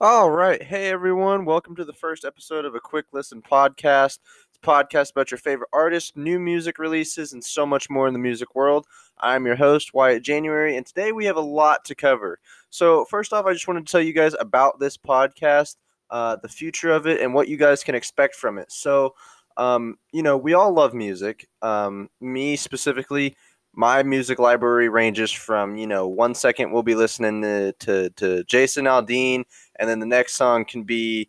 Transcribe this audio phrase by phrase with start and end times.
[0.00, 0.62] All right.
[0.62, 1.44] Hey, everyone.
[1.46, 4.18] Welcome to the first episode of a Quick Listen podcast.
[4.48, 8.12] It's a podcast about your favorite artists, new music releases, and so much more in
[8.12, 8.86] the music world.
[9.18, 12.38] I'm your host, Wyatt January, and today we have a lot to cover.
[12.68, 15.76] So, first off, I just wanted to tell you guys about this podcast,
[16.10, 18.70] uh, the future of it, and what you guys can expect from it.
[18.70, 19.14] So,
[19.56, 21.48] um, you know, we all love music.
[21.62, 23.34] Um, me specifically,
[23.76, 28.42] my music library ranges from you know one second we'll be listening to, to, to
[28.44, 29.44] jason aldean
[29.78, 31.28] and then the next song can be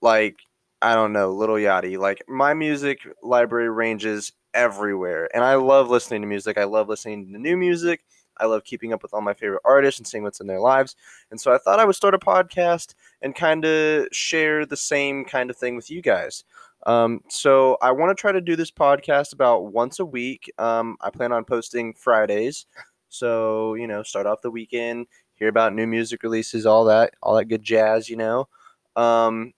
[0.00, 0.36] like
[0.82, 1.98] i don't know Lil Yachty.
[1.98, 6.58] Like my music library ranges everywhere and i love listening to music.
[6.58, 8.04] I love listening to new music.
[8.38, 10.96] I love keeping up with all my favorite artists and seeing what's in their lives.
[11.30, 15.24] And so i thought i would start a podcast and kind of share the same
[15.24, 16.44] kind of thing with you guys
[16.86, 20.50] um, so I want to try to do this podcast about once a week.
[20.58, 22.66] Um, I plan on posting Fridays.
[23.08, 27.36] So, you know, start off the weekend, hear about new music releases, all that, all
[27.36, 28.48] that good jazz, you know.
[28.96, 29.52] Um,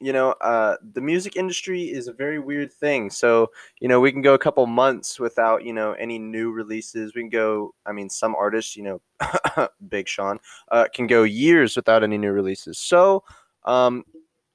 [0.00, 3.08] you know, uh, the music industry is a very weird thing.
[3.10, 3.50] So,
[3.80, 7.14] you know, we can go a couple months without, you know, any new releases.
[7.14, 10.38] We can go, I mean, some artists, you know, Big Sean,
[10.70, 12.78] uh, can go years without any new releases.
[12.78, 13.22] So,
[13.64, 14.04] um,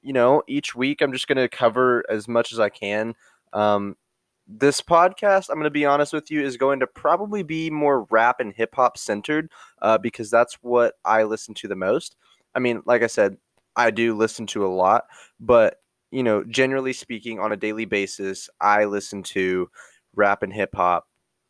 [0.02, 3.14] you know, each week I'm just going to cover as much as I can.
[3.52, 3.96] Um,
[4.46, 8.04] this podcast, I'm going to be honest with you, is going to probably be more
[8.10, 12.16] rap and hip hop centered uh, because that's what I listen to the most.
[12.54, 13.36] I mean, like I said,
[13.76, 15.04] I do listen to a lot,
[15.38, 15.76] but
[16.10, 19.70] you know, generally speaking, on a daily basis, I listen to
[20.16, 21.06] rap and hip hop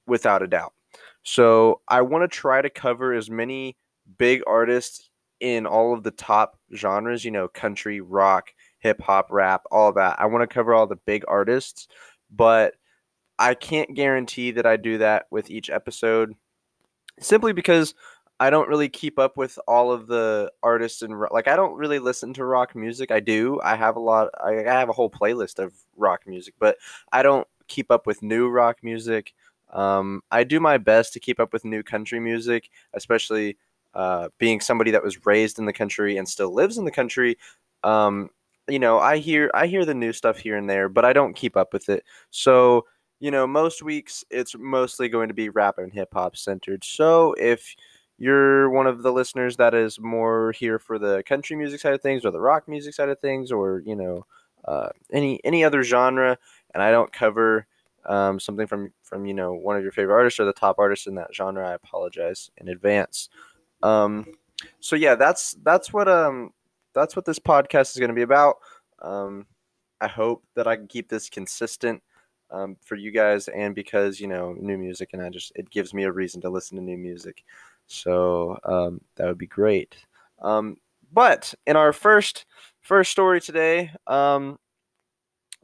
[0.07, 0.75] without a doubt.
[1.23, 3.77] So I want to try to cover as many
[4.19, 5.10] big artists
[5.41, 10.21] in all of the top genres, you know, country, rock, hip hop, rap, all that.
[10.21, 11.89] I want to cover all the big artists,
[12.31, 12.75] but
[13.39, 16.35] I can't guarantee that I do that with each episode
[17.21, 17.95] simply because
[18.39, 21.99] I don't really keep up with all of the artists and like I don't really
[21.99, 23.11] listen to rock music.
[23.11, 23.61] I do.
[23.63, 26.77] I have a lot I have a whole playlist of rock music, but
[27.13, 29.35] I don't keep up with new rock music.
[29.73, 33.59] Um, I do my best to keep up with new country music, especially
[33.95, 37.37] uh, being somebody that was raised in the country and still lives in the country,
[37.85, 38.31] um,
[38.69, 41.35] you know, I hear I hear the new stuff here and there, but I don't
[41.35, 42.05] keep up with it.
[42.31, 42.87] So,
[43.19, 46.85] you know, most weeks it's mostly going to be rap and hip hop centered.
[46.85, 47.75] So, if
[48.19, 52.03] you're one of the listeners that is more here for the country music side of
[52.03, 54.27] things or the rock music side of things or, you know,
[54.67, 56.39] uh, any any other genre
[56.75, 57.67] and I don't cover
[58.07, 61.07] um, something from from you know one of your favorite artists or the top artists
[61.07, 63.29] in that genre, I apologize in advance.
[63.83, 64.27] Um,
[64.81, 66.51] so yeah, that's that's what um
[66.95, 68.57] that's what this podcast is going to be about.
[69.01, 69.47] Um,
[70.01, 72.03] I hope that I can keep this consistent
[72.51, 75.95] um, for you guys, and because you know new music, and I just it gives
[75.95, 77.45] me a reason to listen to new music.
[77.87, 79.97] So um, that would be great.
[80.41, 80.77] Um,
[81.13, 82.47] but in our first
[82.81, 84.59] first story today, um,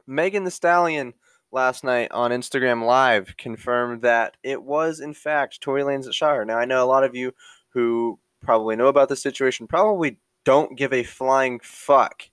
[0.05, 1.13] Megan Thee Stallion
[1.51, 6.45] last night on Instagram Live confirmed that it was in fact Tory Lanez shot her.
[6.45, 7.33] Now I know a lot of you
[7.77, 12.23] who probably know about the situation probably don't give a flying fuck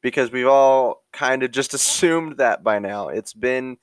[0.00, 3.08] because we've all kind of just assumed that by now.
[3.08, 3.76] It's been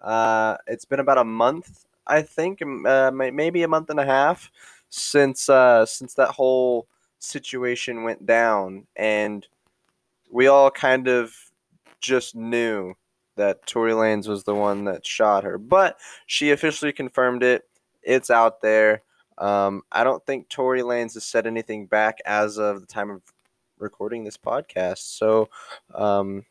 [0.00, 4.50] uh, it's been about a month, I think, uh, maybe a month and a half
[4.88, 6.86] since uh, since that whole
[7.18, 9.46] situation went down, and
[10.30, 11.34] we all kind of
[12.00, 12.94] just knew
[13.36, 15.58] that Tory Lanez was the one that shot her.
[15.58, 17.64] But she officially confirmed it.
[18.02, 19.02] It's out there.
[19.38, 23.22] Um, I don't think Tory Lanez has said anything back as of the time of
[23.78, 25.16] recording this podcast.
[25.16, 25.48] So
[25.94, 26.44] um,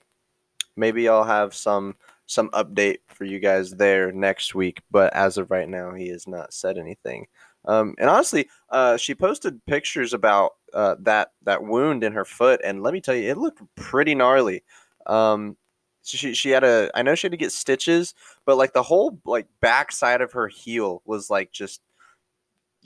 [0.75, 1.95] maybe I'll have some
[2.25, 4.81] some update for you guys there next week.
[4.91, 7.27] But as of right now, he has not said anything.
[7.65, 12.59] Um, and honestly, uh, she posted pictures about uh, that that wound in her foot,
[12.63, 14.63] and let me tell you, it looked pretty gnarly.
[15.05, 15.57] Um,
[16.03, 18.13] she she had a I know she had to get stitches,
[18.45, 21.81] but like the whole like back side of her heel was like just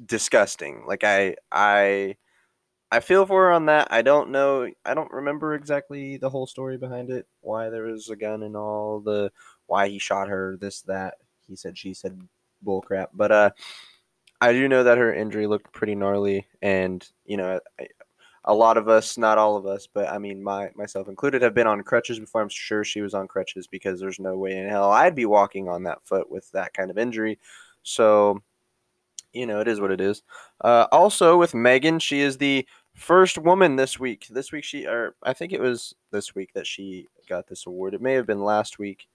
[0.05, 0.83] disgusting.
[0.87, 2.17] Like I I
[2.91, 3.89] I feel for her on that.
[3.91, 4.69] I don't know.
[4.85, 7.27] I don't remember exactly the whole story behind it.
[7.41, 9.31] Why there was a gun and all the
[9.67, 10.57] why he shot her.
[10.59, 11.15] This that
[11.47, 12.21] he said she said
[12.65, 13.07] bullcrap.
[13.13, 13.49] But uh,
[14.41, 17.59] I do know that her injury looked pretty gnarly, and you know.
[17.79, 17.87] I,
[18.49, 21.53] a lot of us, not all of us, but I mean, my myself included, have
[21.53, 22.41] been on crutches before.
[22.41, 25.67] I'm sure she was on crutches because there's no way in hell I'd be walking
[25.67, 27.39] on that foot with that kind of injury.
[27.83, 28.41] So
[29.37, 30.23] you know, it is what it is.
[30.61, 34.27] Uh, also, with Megan, she is the first woman this week.
[34.29, 37.93] This week, she, or I think it was this week that she got this award.
[37.93, 39.07] It may have been last week.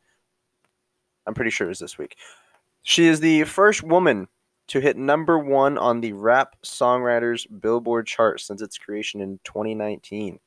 [1.27, 2.17] I'm pretty sure it was this week.
[2.83, 4.29] She is the first woman
[4.69, 10.39] to hit number one on the Rap Songwriters Billboard chart since its creation in 2019.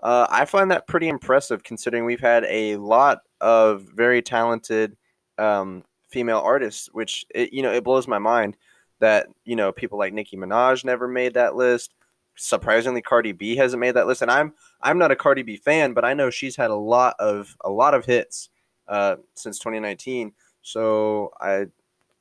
[0.00, 4.96] Uh, I find that pretty impressive considering we've had a lot of very talented
[5.38, 8.56] um, female artists, which it, you know it blows my mind
[9.00, 11.94] that you know people like Nicki Minaj never made that list.
[12.36, 15.92] Surprisingly, Cardi B hasn't made that list, and I'm I'm not a Cardi B fan,
[15.92, 18.50] but I know she's had a lot of a lot of hits
[18.86, 20.32] uh, since 2019.
[20.62, 21.66] So I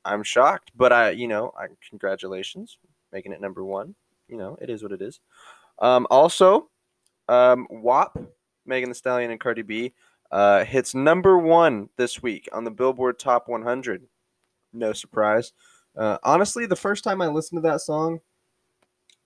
[0.06, 2.78] I'm shocked, but I you know I congratulations
[3.12, 3.96] making it number one.
[4.28, 5.20] You know it is what it is.
[5.80, 6.70] Um, also,
[7.30, 8.18] um, WAP,
[8.66, 9.94] Megan Thee Stallion and Cardi B
[10.32, 14.04] uh, hits number one this week on the Billboard Top 100.
[14.74, 15.54] No surprise.
[15.98, 18.20] Uh, honestly, the first time I listened to that song,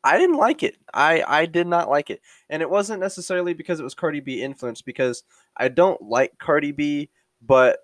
[0.03, 0.77] I didn't like it.
[0.93, 4.41] I I did not like it, and it wasn't necessarily because it was Cardi B
[4.41, 4.85] influenced.
[4.85, 5.23] Because
[5.57, 7.09] I don't like Cardi B,
[7.41, 7.79] but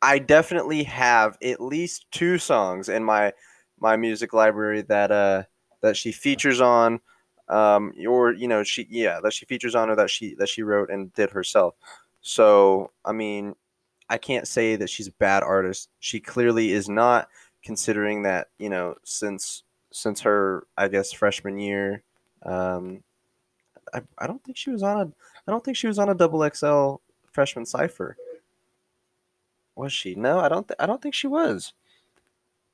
[0.00, 3.32] I definitely have at least two songs in my
[3.78, 5.44] my music library that uh
[5.82, 7.00] that she features on,
[7.48, 10.62] um, or you know she yeah that she features on or that she that she
[10.62, 11.74] wrote and did herself.
[12.22, 13.54] So I mean,
[14.08, 15.90] I can't say that she's a bad artist.
[16.00, 17.28] She clearly is not,
[17.62, 19.62] considering that you know since
[19.92, 22.02] since her I guess freshman year.
[22.44, 23.02] Um,
[23.94, 25.04] I, I don't think she was on a
[25.46, 26.96] I don't think she was on a double XL
[27.30, 28.16] freshman cipher.
[29.74, 30.14] Was she?
[30.14, 30.68] No, I don't.
[30.68, 31.72] Th- I don't think she was.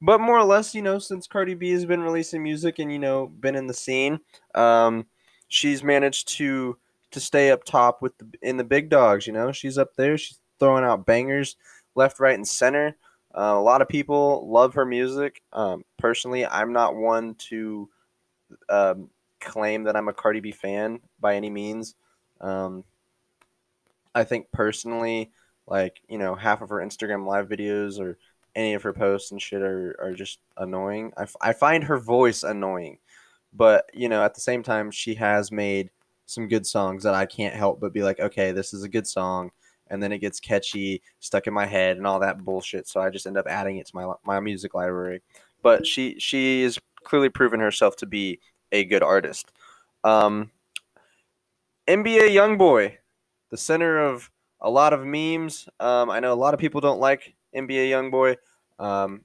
[0.01, 2.99] But more or less, you know, since Cardi B has been releasing music and you
[2.99, 4.21] know been in the scene,
[4.55, 5.07] um,
[5.49, 6.77] she's managed to
[7.11, 9.27] to stay up top with the in the big dogs.
[9.27, 10.19] You know, she's up there.
[10.19, 11.57] She's throwing out bangers
[11.95, 12.97] left, right, and center.
[13.35, 15.43] Uh, a lot of people love her music.
[15.53, 17.89] Um, personally, I'm not one to
[18.69, 19.11] um,
[19.41, 21.95] claim that I'm a Cardi B fan by any means.
[22.41, 22.85] Um,
[24.15, 25.31] I think personally,
[25.67, 28.19] like you know, half of her Instagram live videos or
[28.55, 31.13] any of her posts and shit are, are just annoying.
[31.17, 32.99] I, f- I find her voice annoying,
[33.53, 35.91] but you know, at the same time, she has made
[36.27, 39.07] some good songs that I can't help but be like, okay, this is a good
[39.07, 39.51] song
[39.91, 42.87] and then it gets catchy, stuck in my head, and all that bullshit.
[42.89, 45.23] So I just end up adding it to my my music library.
[45.63, 48.41] But she she is clearly proven herself to be
[48.73, 49.53] a good artist.
[50.05, 50.51] Um,
[51.87, 52.95] NBA YoungBoy,
[53.51, 54.31] the center of
[54.61, 55.69] a lot of memes.
[55.81, 58.37] Um, I know a lot of people don't like NBA YoungBoy.
[58.79, 59.25] Um,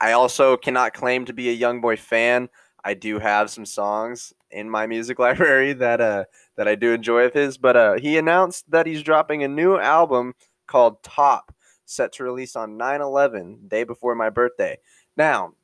[0.00, 2.48] I also cannot claim to be a YoungBoy fan.
[2.84, 6.24] I do have some songs in my music library that uh
[6.56, 7.58] that I do enjoy of his.
[7.58, 10.34] But uh, he announced that he's dropping a new album
[10.66, 11.54] called Top,
[11.84, 14.78] set to release on 9/11, day before my birthday.
[15.16, 15.54] Now,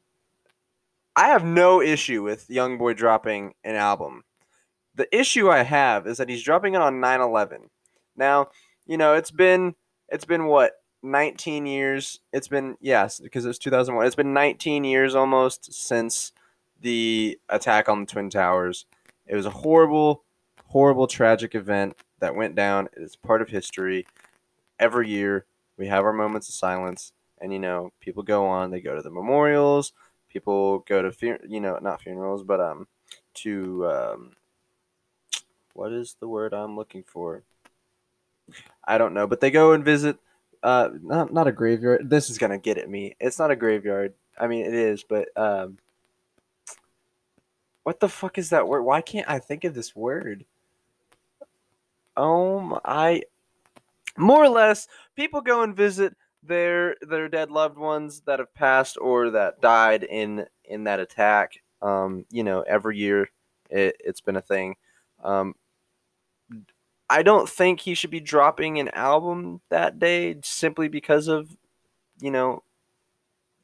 [1.17, 4.25] I have no issue with YoungBoy dropping an album.
[4.95, 7.71] The issue I have is that he's dropping it on 9/11.
[8.17, 8.49] Now,
[8.87, 9.75] you know, it's been
[10.09, 10.73] it's been what
[11.03, 12.21] 19 years.
[12.33, 14.07] It's been yes, because it's 2001.
[14.07, 16.33] It's been 19 years almost since
[16.81, 18.87] the attack on the Twin Towers.
[19.27, 20.25] It was a horrible,
[20.67, 22.89] horrible, tragic event that went down.
[22.97, 24.07] It is part of history.
[24.79, 25.47] Every year,
[25.77, 28.71] we have our moments of silence, and you know, people go on.
[28.71, 29.93] They go to the memorials.
[30.29, 32.87] People go to you know, not funerals, but um,
[33.35, 34.31] to um,
[35.75, 37.43] what is the word I'm looking for?
[38.85, 40.19] I don't know, but they go and visit.
[40.63, 42.11] Uh, not not a graveyard.
[42.11, 43.17] This is gonna get at me.
[43.21, 44.15] It's not a graveyard.
[44.39, 45.79] I mean, it is, but um,
[47.83, 48.83] what the fuck is that word?
[48.83, 50.45] Why can't I think of this word?
[52.17, 53.23] Um, I
[54.17, 58.97] more or less people go and visit their their dead loved ones that have passed
[59.01, 61.55] or that died in in that attack.
[61.83, 63.29] Um, you know, every year
[63.71, 64.77] it, it's been a thing.
[65.23, 65.55] Um,
[67.09, 71.57] I don't think he should be dropping an album that day simply because of,
[72.21, 72.63] you know,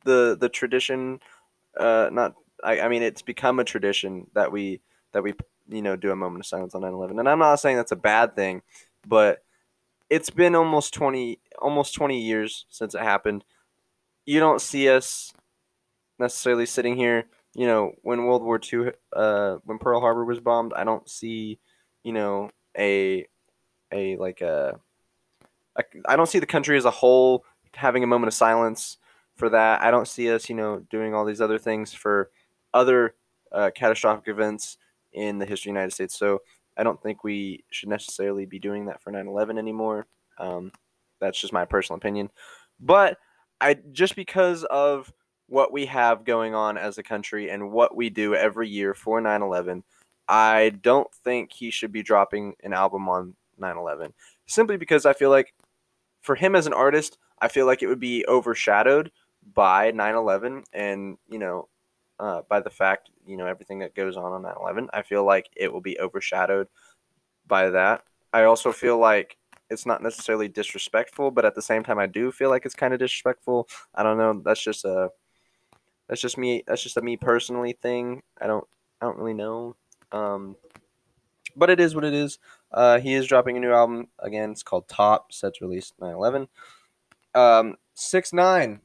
[0.05, 1.21] the the tradition.
[1.77, 4.81] Uh, not I, I mean, it's become a tradition that we
[5.13, 5.35] that we
[5.69, 7.97] you know do a moment of silence on 9/11, and I'm not saying that's a
[7.97, 8.63] bad thing,
[9.07, 9.43] but
[10.11, 13.45] it's been almost 20 almost 20 years since it happened.
[14.25, 15.33] You don't see us
[16.19, 17.27] necessarily sitting here.
[17.55, 21.59] You know, when World War II, uh, when Pearl Harbor was bombed, I don't see,
[22.05, 23.27] you know, a
[23.93, 24.79] a like a,
[26.09, 27.45] I don't see the country as a whole
[27.75, 28.99] having a moment of silence
[29.37, 29.83] for that.
[29.83, 32.31] I don't see us, you know, doing all these other things for
[32.77, 33.15] other
[33.53, 34.79] uh, catastrophic events
[35.13, 36.19] in the history of the United States.
[36.19, 36.43] So
[36.77, 40.07] I don't think we should necessarily be doing that for 9/11 anymore.
[40.39, 40.71] Um,
[41.21, 42.31] that's just my personal opinion.
[42.79, 43.19] But
[43.61, 45.13] I just because of
[45.49, 49.21] what we have going on as a country and what we do every year for
[49.21, 49.83] 9/11,
[50.29, 54.13] I don't think he should be dropping an album on 9/11.
[54.47, 55.55] Simply because I feel like
[56.21, 59.13] for him as an artist, I feel like it would be overshadowed
[59.55, 61.69] by 9/11 and, you know,
[62.19, 64.89] uh, by the fact you know everything that goes on on 9/11.
[64.93, 66.69] I feel like it will be overshadowed
[67.47, 68.05] by that.
[68.33, 69.37] I also feel like
[69.71, 72.95] it's not necessarily disrespectful, but at the same time, I do feel like it's kind
[72.95, 73.69] of disrespectful.
[73.95, 74.41] I don't know.
[74.45, 75.11] That's just a
[76.09, 76.63] that's just me.
[76.67, 78.23] That's just a me personally thing.
[78.41, 78.67] I don't
[79.01, 79.77] I don't really know.
[80.13, 80.57] Um,
[81.57, 82.39] but it is what it is.
[82.73, 84.51] Uh, he is dropping a new album again.
[84.51, 85.33] It's called Top.
[85.33, 86.49] Set to release 9/11.
[87.35, 88.81] Um, 6ix9ine,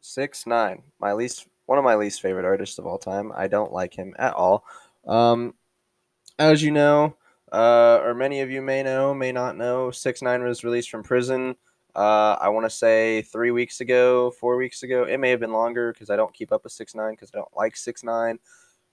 [0.00, 0.82] six nine.
[1.00, 3.32] My least one of my least favorite artists of all time.
[3.34, 4.64] I don't like him at all.
[5.06, 5.54] Um,
[6.38, 7.16] as you know,
[7.52, 11.54] uh, or many of you may know, may not know, 6ix9ine was released from prison.
[11.94, 15.04] Uh, I want to say three weeks ago, four weeks ago.
[15.04, 17.56] It may have been longer because I don't keep up with 6ix9ine because I don't
[17.56, 18.38] like 6ix9ine.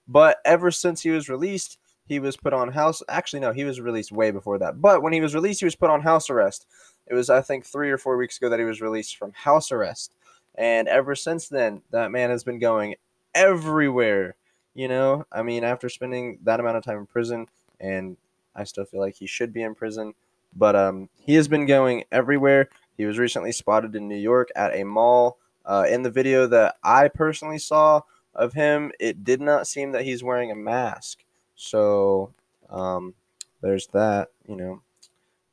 [0.07, 3.01] But ever since he was released, he was put on house.
[3.07, 4.81] Actually, no, he was released way before that.
[4.81, 6.65] But when he was released, he was put on house arrest.
[7.07, 9.71] It was, I think, three or four weeks ago that he was released from house
[9.71, 10.15] arrest.
[10.55, 12.95] And ever since then, that man has been going
[13.33, 14.35] everywhere.
[14.73, 17.47] You know, I mean, after spending that amount of time in prison,
[17.79, 18.17] and
[18.55, 20.13] I still feel like he should be in prison,
[20.55, 22.69] but um, he has been going everywhere.
[22.97, 25.37] He was recently spotted in New York at a mall.
[25.65, 28.01] Uh, in the video that I personally saw
[28.33, 31.23] of him, it did not seem that he's wearing a mask.
[31.55, 32.33] So
[32.69, 33.13] um,
[33.61, 34.29] there's that.
[34.47, 34.81] You know,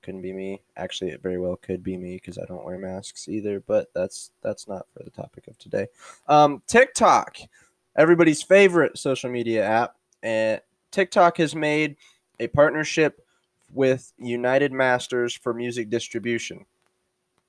[0.06, 0.62] couldn't be me.
[0.76, 3.58] Actually, it very well could be me because I don't wear masks either.
[3.60, 5.88] But that's that's not for the topic of today.
[6.28, 7.38] Um, TikTok,
[7.96, 10.60] everybody's favorite social media app, and
[10.92, 11.96] TikTok has made
[12.38, 13.26] a partnership
[13.74, 16.64] with United Masters for music distribution.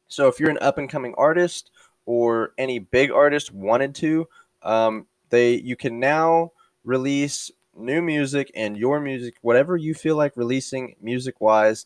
[0.08, 1.70] So if you're an up and coming artist
[2.08, 4.28] or any big artist wanted to,
[4.64, 10.36] um, they you can now release new music and your music, whatever you feel like
[10.36, 11.86] releasing music wise,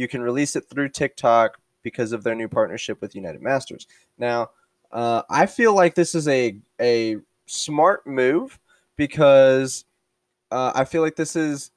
[0.00, 3.86] you can release it through TikTok because of their new partnership with United Masters.
[4.16, 4.48] Now,
[4.92, 8.58] uh, I feel like this is a a smart move
[8.96, 9.84] because
[10.50, 11.70] uh, I feel like this is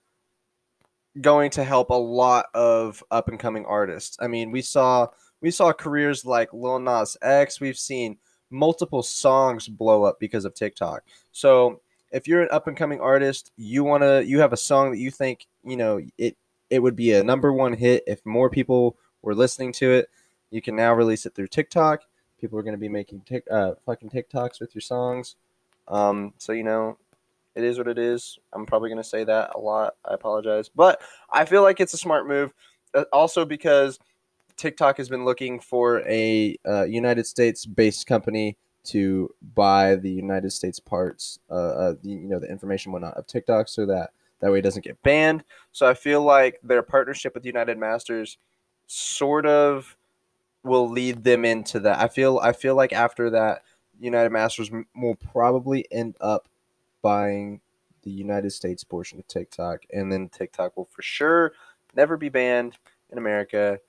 [1.20, 4.18] going to help a lot of up and coming artists.
[4.22, 5.08] I mean, we saw
[5.42, 7.60] we saw careers like Lil Nas X.
[7.60, 8.18] We've seen
[8.50, 11.03] multiple songs blow up because of TikTok.
[11.34, 11.82] So
[12.13, 15.12] if you're an up and coming artist, you wanna you have a song that you
[15.12, 16.38] think you know it
[16.74, 20.10] it would be a number one hit if more people were listening to it.
[20.50, 22.01] You can now release it through TikTok.
[22.42, 25.36] People are going to be making tic, uh, fucking TikToks with your songs.
[25.88, 26.98] Um, so you know,
[27.53, 28.39] it is what it is.
[28.53, 29.94] I'm probably going to say that a lot.
[30.03, 31.00] I apologize, but
[31.32, 32.51] I feel like it's a smart move.
[32.96, 34.00] Uh, also because
[34.58, 40.80] TikTok has been looking for a uh, United States-based company to buy the United States
[40.80, 44.10] parts, uh, uh, the, you know, the information whatnot of TikTok, so that
[44.43, 45.45] that way it doesn't get banned.
[45.71, 48.38] So I feel like their partnership with United Masters
[48.88, 49.95] sort of
[50.63, 52.00] will lead them into that.
[52.00, 53.63] I feel I feel like after that,
[54.01, 56.50] United Masters will probably end up
[57.01, 57.62] buying
[58.01, 61.53] the United States portion of TikTok, and then TikTok will for sure
[61.95, 62.77] never be banned
[63.13, 63.79] in America,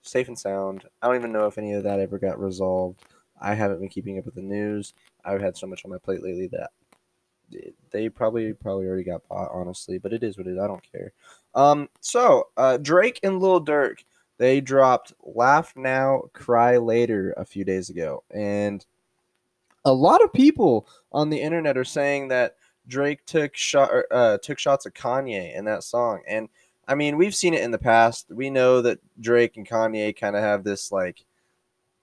[0.00, 0.86] safe and sound.
[1.02, 3.04] I don't even know if any of that ever got resolved.
[3.38, 4.94] I haven't been keeping up with the news.
[5.22, 6.70] I've had so much on my plate lately that
[7.90, 9.98] they probably probably already got bought, honestly.
[9.98, 10.58] But it is what it is.
[10.58, 11.12] I don't care.
[11.54, 14.04] Um, so uh, Drake and Lil Durk
[14.38, 18.84] they dropped "Laugh Now, Cry Later" a few days ago, and
[19.84, 24.58] a lot of people on the internet are saying that Drake took shot uh, took
[24.58, 26.48] shots at Kanye in that song, and
[26.86, 28.26] I mean we've seen it in the past.
[28.30, 31.24] We know that Drake and Kanye kind of have this like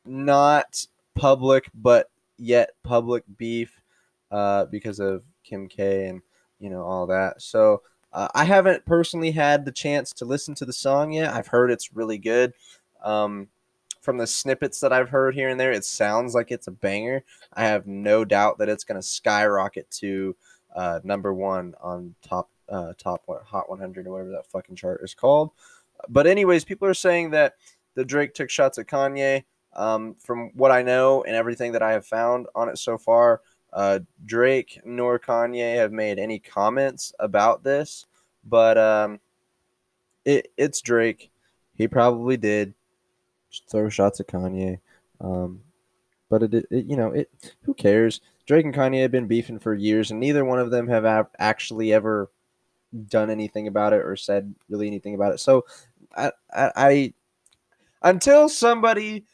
[0.05, 0.85] not
[1.15, 3.81] public but yet public beef
[4.29, 6.21] uh, because of Kim K and
[6.59, 7.41] you know all that.
[7.41, 11.33] So uh, I haven't personally had the chance to listen to the song yet.
[11.33, 12.53] I've heard it's really good.
[13.03, 13.49] Um,
[14.01, 17.23] from the snippets that I've heard here and there, it sounds like it's a banger.
[17.53, 20.35] I have no doubt that it's going to skyrocket to
[20.75, 25.13] uh, number one on top uh, top Hot 100 or whatever that fucking chart is
[25.13, 25.51] called.
[26.07, 27.55] But anyways, people are saying that
[27.95, 29.43] the Drake took shots at Kanye.
[29.73, 33.41] Um, from what I know and everything that I have found on it so far,
[33.75, 38.07] uh, Drake nor Kanye have made any comments about this,
[38.43, 39.19] but um,
[40.25, 41.29] it, it's Drake.
[41.75, 42.73] He probably did
[43.69, 44.79] throw shots at Kanye.
[45.21, 45.61] Um,
[46.29, 47.29] but it, it, you know, it.
[47.63, 48.21] Who cares?
[48.47, 51.93] Drake and Kanye have been beefing for years, and neither one of them have actually
[51.93, 52.31] ever
[53.09, 55.39] done anything about it or said really anything about it.
[55.39, 55.65] So,
[56.15, 57.13] I, I, I
[58.01, 59.25] until somebody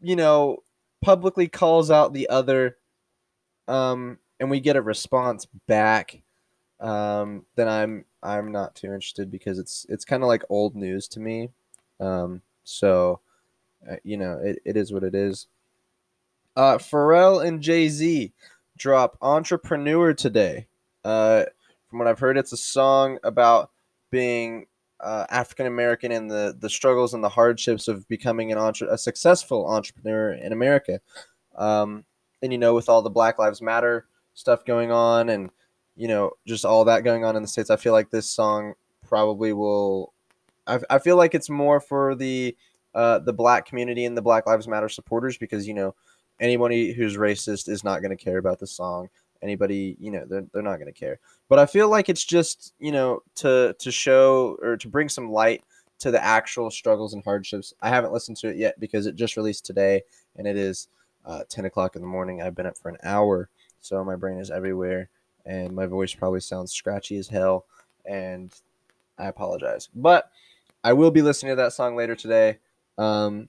[0.00, 0.62] you know,
[1.02, 2.76] publicly calls out the other,
[3.70, 6.20] um, and we get a response back,
[6.80, 11.06] um, then I'm I'm not too interested because it's it's kind of like old news
[11.08, 11.50] to me.
[12.00, 13.20] Um, so,
[13.88, 15.46] uh, you know, it, it is what it is.
[16.56, 18.32] Uh, Pharrell and Jay Z
[18.76, 20.66] drop Entrepreneur today.
[21.04, 21.44] Uh,
[21.88, 23.70] from what I've heard, it's a song about
[24.10, 24.66] being
[24.98, 28.98] uh, African American and the the struggles and the hardships of becoming an entre- a
[28.98, 31.00] successful entrepreneur in America.
[31.54, 32.04] Um,
[32.42, 35.50] and you know, with all the Black Lives Matter stuff going on, and
[35.96, 38.74] you know, just all that going on in the states, I feel like this song
[39.06, 40.12] probably will.
[40.66, 42.56] I, I feel like it's more for the
[42.94, 45.94] uh, the black community and the Black Lives Matter supporters because you know
[46.40, 49.08] anybody who's racist is not going to care about the song.
[49.42, 51.18] Anybody, you know, they're, they're not going to care.
[51.48, 55.30] But I feel like it's just, you know, to to show or to bring some
[55.30, 55.64] light
[56.00, 57.72] to the actual struggles and hardships.
[57.80, 60.02] I haven't listened to it yet because it just released today
[60.36, 60.88] and it is
[61.24, 62.42] uh, 10 o'clock in the morning.
[62.42, 63.48] I've been up for an hour,
[63.80, 65.08] so my brain is everywhere
[65.46, 67.66] and my voice probably sounds scratchy as hell.
[68.04, 68.52] And
[69.18, 69.88] I apologize.
[69.94, 70.30] But
[70.82, 72.58] I will be listening to that song later today.
[72.98, 73.48] Um,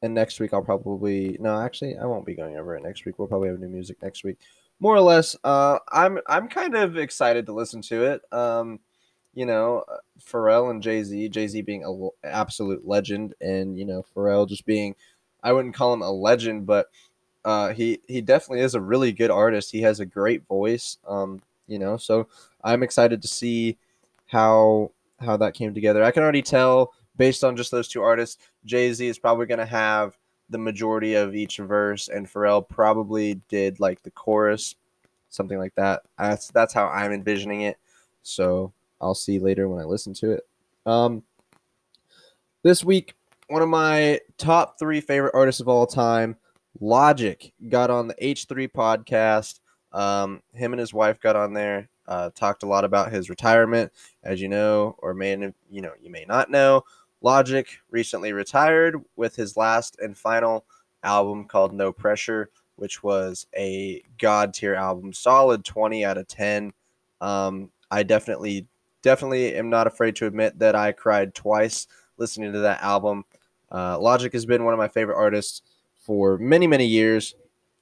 [0.00, 3.18] and next week I'll probably no, actually I won't be going over it next week.
[3.18, 4.38] We'll probably have new music next week.
[4.80, 8.22] More or less, uh, I'm I'm kind of excited to listen to it.
[8.32, 8.80] Um,
[9.32, 9.84] you know,
[10.20, 14.66] Pharrell and Jay Z, Jay Z being an absolute legend, and you know Pharrell just
[14.66, 14.96] being,
[15.42, 16.88] I wouldn't call him a legend, but
[17.44, 19.72] uh, he he definitely is a really good artist.
[19.72, 20.98] He has a great voice.
[21.06, 22.28] Um, you know, so
[22.62, 23.78] I'm excited to see
[24.26, 26.02] how how that came together.
[26.02, 29.58] I can already tell based on just those two artists, Jay Z is probably going
[29.58, 30.16] to have
[30.50, 34.76] the majority of each verse, and Pharrell probably did like the chorus,
[35.30, 36.02] something like that.
[36.18, 37.78] That's that's how I'm envisioning it.
[38.22, 40.46] So I'll see later when I listen to it.
[40.86, 41.22] Um,
[42.62, 43.14] this week,
[43.52, 46.36] one of my top three favorite artists of all time,
[46.80, 49.60] Logic, got on the H3 podcast.
[49.92, 53.92] Um, him and his wife got on there, uh, talked a lot about his retirement,
[54.24, 55.32] as you know, or may
[55.70, 56.84] you know you may not know.
[57.20, 60.64] Logic recently retired with his last and final
[61.02, 66.72] album called No Pressure, which was a god tier album, solid 20 out of 10.
[67.20, 68.66] Um, I definitely,
[69.02, 73.24] definitely am not afraid to admit that I cried twice listening to that album.
[73.72, 75.62] Uh, Logic has been one of my favorite artists
[75.96, 77.34] for many, many years.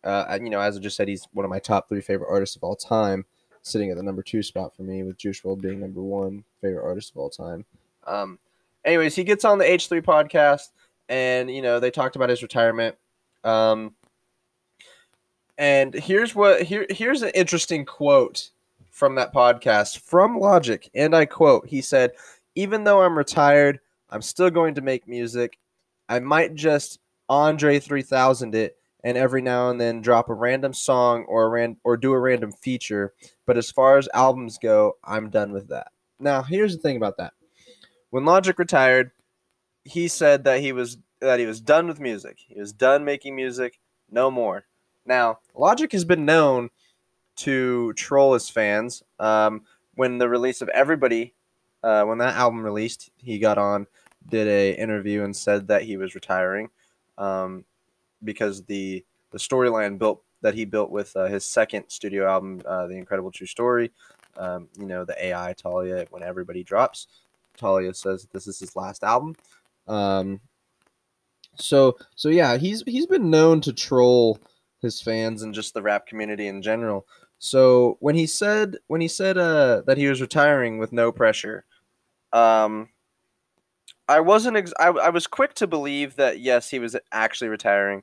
[0.05, 2.57] Uh, you know, as I just said, he's one of my top three favorite artists
[2.57, 3.27] of all time,
[3.63, 6.85] sitting at the number two spot for me, with Juice WRLD being number one favorite
[6.85, 7.65] artist of all time.
[8.07, 8.39] Um,
[8.85, 10.69] anyways, he gets on the H3 podcast
[11.09, 12.97] and, you know, they talked about his retirement.
[13.45, 13.95] Um,
[15.61, 18.49] and here's what here here's an interesting quote
[18.91, 22.13] from that podcast from Logic, and I quote, he said,
[22.55, 25.59] "Even though I'm retired, I'm still going to make music.
[26.11, 31.25] I might just Andre 3000 it and every now and then drop a random song
[31.29, 33.15] or a ran- or do a random feature,
[33.47, 37.17] but as far as albums go, I'm done with that." Now, here's the thing about
[37.19, 37.33] that.
[38.11, 39.13] When Logic retired,
[39.85, 42.39] he said that he was that he was done with music.
[42.49, 43.79] He was done making music,
[44.11, 44.65] no more.
[45.07, 46.71] Now, Logic has been known
[47.37, 49.03] to troll his fans.
[49.19, 49.63] Um,
[49.95, 51.35] when the release of Everybody,
[51.83, 53.87] uh, when that album released, he got on,
[54.29, 56.71] did a interview, and said that he was retiring
[57.19, 57.65] um,
[58.23, 62.87] because the the storyline built that he built with uh, his second studio album, uh,
[62.87, 63.93] The Incredible True Story.
[64.37, 67.09] Um, you know, the AI Thalia when everybody drops.
[67.57, 69.35] Thalia says this is his last album.
[69.87, 70.41] Um,
[71.57, 74.39] so so yeah, he's he's been known to troll
[74.81, 77.07] his fans and just the rap community in general.
[77.39, 81.65] So when he said when he said uh, that he was retiring with no pressure,
[82.33, 82.89] um,
[84.11, 88.03] I wasn't ex- I, I was quick to believe that yes he was actually retiring,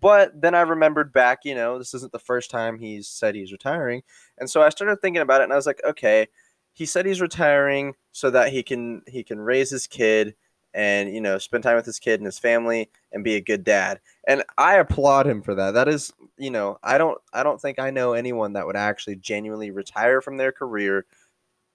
[0.00, 3.52] but then I remembered back you know this isn't the first time he's said he's
[3.52, 4.02] retiring,
[4.38, 6.28] and so I started thinking about it and I was like okay
[6.74, 10.36] he said he's retiring so that he can he can raise his kid
[10.74, 13.64] and you know spend time with his kid and his family and be a good
[13.64, 15.72] dad and i applaud him for that.
[15.72, 19.16] That is you know i don't i don't think i know anyone that would actually
[19.16, 21.06] genuinely retire from their career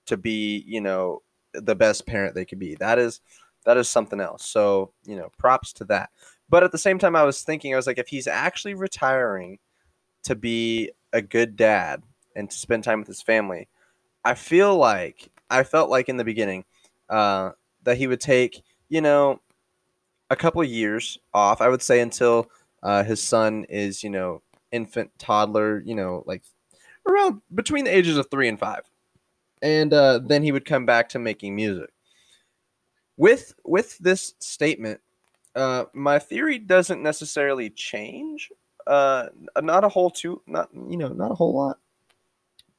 [0.05, 1.21] to be you know
[1.53, 2.75] the best parent they could be.
[2.75, 3.21] That is
[3.63, 6.09] that is something else so you know props to that
[6.49, 9.57] but at the same time i was thinking i was like if he's actually retiring
[10.23, 12.01] to be a good dad
[12.35, 13.67] and to spend time with his family
[14.23, 16.65] I feel like I felt like in the beginning
[17.09, 17.51] uh,
[17.83, 19.39] that he would take you know
[20.29, 21.61] a couple of years off.
[21.61, 22.49] I would say until
[22.81, 26.43] uh, his son is you know infant toddler, you know like
[27.07, 28.83] around between the ages of three and five,
[29.61, 31.89] and uh, then he would come back to making music.
[33.17, 34.99] With with this statement,
[35.55, 38.51] uh, my theory doesn't necessarily change.
[38.85, 39.29] Uh,
[39.61, 41.79] not a whole too not you know not a whole lot.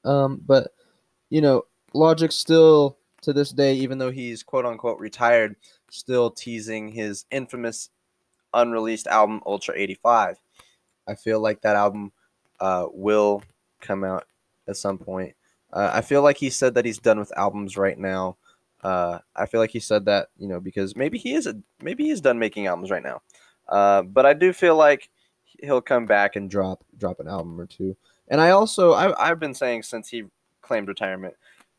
[0.05, 0.75] Um, but
[1.31, 5.57] you know, Logic still to this day, even though he's quote unquote retired,
[5.91, 7.91] still teasing his infamous
[8.53, 10.39] unreleased album Ultra 85.
[11.09, 12.13] I feel like that album
[12.61, 13.43] uh, will
[13.81, 14.27] come out
[14.69, 15.35] at some point.
[15.73, 18.37] Uh, I feel like he said that he's done with albums right now.
[18.85, 22.05] Uh, I feel like he said that, you know, because maybe he is a, maybe
[22.05, 23.23] he's done making albums right now.
[23.67, 25.09] Uh, but I do feel like
[25.45, 27.97] he'll come back and drop drop an album or two.
[28.29, 30.25] And I also I, I've been saying since he
[30.61, 31.35] claimed retirement,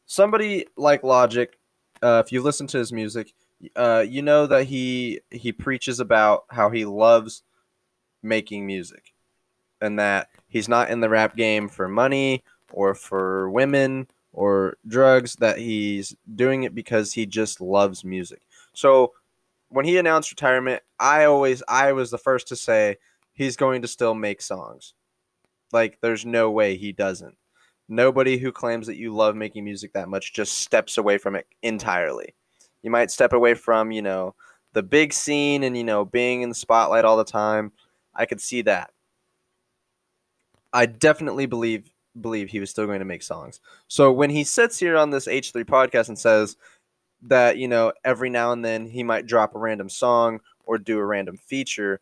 [0.08, 1.56] somebody like Logic,
[2.02, 3.34] uh, if you listen to his music,
[3.76, 7.44] uh, you know that he he preaches about how he loves
[8.24, 9.14] making music,
[9.80, 15.36] and that he's not in the rap game for money or for women or drugs.
[15.38, 18.42] That he's doing it because he just loves music.
[18.74, 19.14] So
[19.70, 22.98] when he announced retirement, I always I was the first to say
[23.34, 24.94] he's going to still make songs.
[25.72, 27.36] Like there's no way he doesn't.
[27.88, 31.46] Nobody who claims that you love making music that much just steps away from it
[31.62, 32.34] entirely.
[32.82, 34.36] You might step away from, you know,
[34.74, 37.72] the big scene and you know being in the spotlight all the time.
[38.14, 38.92] I could see that.
[40.74, 41.90] I definitely believe
[42.20, 43.60] believe he was still going to make songs.
[43.88, 46.56] So when he sits here on this H3 podcast and says
[47.24, 50.98] that, you know, every now and then he might drop a random song or do
[51.00, 52.00] a random feature,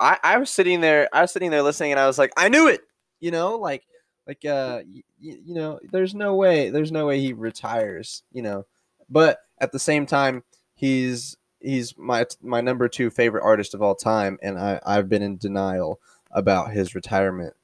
[0.00, 2.48] I, I was sitting there, I was sitting there listening, and I was like, I
[2.48, 2.82] knew it.
[3.20, 3.84] You know, like,
[4.26, 8.22] like, uh, y- you know, there's no way, there's no way he retires.
[8.32, 8.66] You know,
[9.10, 13.96] but at the same time, he's he's my my number two favorite artist of all
[13.96, 17.54] time, and I I've been in denial about his retirement.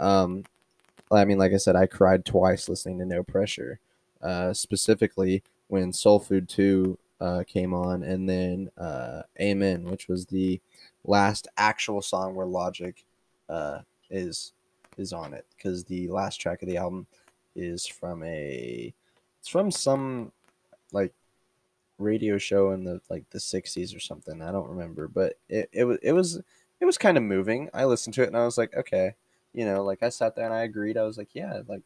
[0.00, 0.44] Um,
[1.16, 3.78] I mean, like I said, I cried twice listening to No Pressure,
[4.22, 10.26] uh, specifically when Soul Food Two uh, came on, and then uh, Amen, which was
[10.26, 10.60] the
[11.04, 13.04] last actual song where Logic
[13.48, 14.52] uh, is
[14.96, 15.46] is on it.
[15.56, 17.06] Because the last track of the album
[17.56, 18.92] is from a
[19.40, 20.32] it's from some
[20.92, 21.12] like
[21.98, 24.42] radio show in the like the 60s or something.
[24.42, 26.40] I don't remember but it, it was it was
[26.80, 27.70] it was kind of moving.
[27.72, 29.14] I listened to it and i was like okay
[29.54, 31.82] you know like i sat there and i agreed i was like yeah like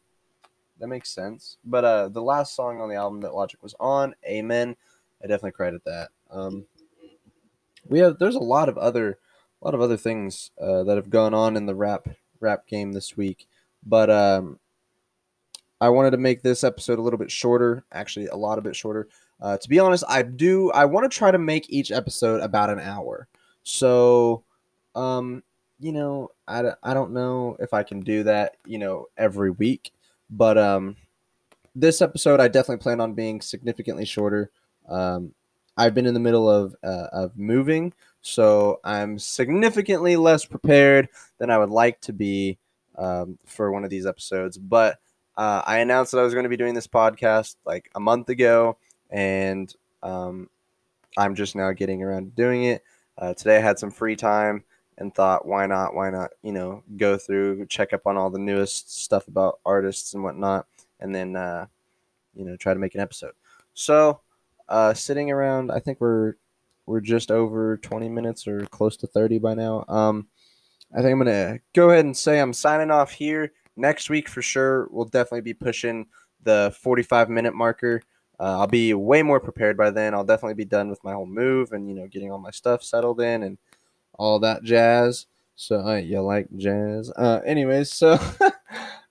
[0.79, 4.13] that makes sense but uh the last song on the album that logic was on
[4.25, 4.75] amen
[5.23, 6.65] i definitely credit that um
[7.87, 9.19] we have there's a lot of other
[9.61, 12.07] a lot of other things uh, that have gone on in the rap
[12.39, 13.47] rap game this week,
[13.85, 14.59] but um,
[15.81, 18.75] I wanted to make this episode a little bit shorter, actually a lot a bit
[18.75, 19.09] shorter.
[19.41, 22.69] Uh, to be honest, I do I want to try to make each episode about
[22.69, 23.27] an hour.
[23.63, 24.43] So,
[24.95, 25.43] um,
[25.79, 29.91] you know, I, I don't know if I can do that, you know, every week,
[30.29, 30.97] but um,
[31.75, 34.51] this episode I definitely plan on being significantly shorter.
[34.87, 35.33] Um,
[35.77, 41.49] I've been in the middle of uh, of moving, so I'm significantly less prepared than
[41.49, 42.57] I would like to be
[42.97, 44.57] um, for one of these episodes.
[44.57, 44.99] But
[45.37, 48.27] uh, I announced that I was going to be doing this podcast like a month
[48.27, 48.77] ago,
[49.09, 50.49] and um,
[51.17, 52.83] I'm just now getting around to doing it.
[53.17, 54.63] Uh, today I had some free time
[54.99, 55.95] and thought, why not?
[55.95, 56.31] Why not?
[56.43, 60.67] You know, go through, check up on all the newest stuff about artists and whatnot,
[60.99, 61.65] and then uh,
[62.35, 63.33] you know try to make an episode.
[63.73, 64.21] So
[64.67, 66.35] uh, sitting around, I think we're
[66.85, 69.85] we're just over 20 minutes or close to 30 by now.
[69.87, 70.27] Um,
[70.93, 73.53] I think I'm gonna go ahead and say I'm signing off here.
[73.75, 76.07] Next week for sure, we'll definitely be pushing
[76.43, 78.01] the 45 minute marker.
[78.39, 80.13] Uh, I'll be way more prepared by then.
[80.13, 82.83] I'll definitely be done with my whole move and you know getting all my stuff
[82.83, 83.57] settled in and
[84.19, 85.25] all that jazz.
[85.55, 87.11] So uh, you like jazz?
[87.15, 88.19] Uh, anyways, so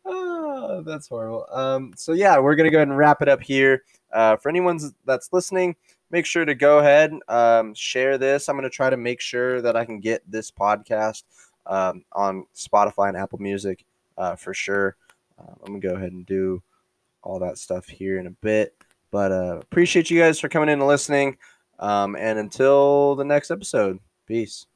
[0.05, 1.47] oh, that's horrible.
[1.51, 3.83] Um, so yeah, we're gonna go ahead and wrap it up here.
[4.13, 5.75] Uh, for anyone that's listening,
[6.11, 8.49] make sure to go ahead um, share this.
[8.49, 11.25] I'm to try to make sure that I can get this podcast
[11.67, 13.85] um, on Spotify and Apple Music
[14.17, 14.97] uh, for sure.
[15.39, 16.63] Uh, I'm to go ahead and do
[17.23, 18.75] all that stuff here in a bit.
[19.11, 21.37] But uh, appreciate you guys for coming in and listening.
[21.79, 24.67] Um, and until the next episode, peace.